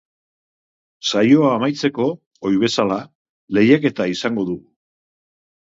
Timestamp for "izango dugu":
4.17-4.69